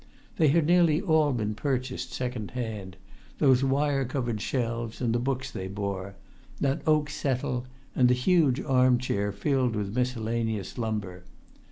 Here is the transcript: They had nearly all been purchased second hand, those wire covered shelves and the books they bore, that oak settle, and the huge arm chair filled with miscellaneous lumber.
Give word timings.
They 0.37 0.47
had 0.47 0.65
nearly 0.65 0.99
all 0.99 1.31
been 1.31 1.53
purchased 1.53 2.11
second 2.11 2.49
hand, 2.57 2.97
those 3.37 3.63
wire 3.63 4.03
covered 4.03 4.41
shelves 4.41 4.99
and 4.99 5.13
the 5.13 5.19
books 5.19 5.51
they 5.51 5.67
bore, 5.67 6.15
that 6.59 6.81
oak 6.87 7.07
settle, 7.11 7.67
and 7.95 8.07
the 8.09 8.15
huge 8.15 8.59
arm 8.61 8.97
chair 8.97 9.31
filled 9.31 9.75
with 9.75 9.95
miscellaneous 9.95 10.79
lumber. 10.79 11.23